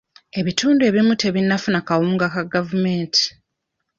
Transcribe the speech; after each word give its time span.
Ebitundu 0.39 0.81
ebimu 0.89 1.13
tebinnafuna 1.21 1.79
kawunga 1.87 2.27
ka 2.33 2.43
gavumenti. 2.53 3.25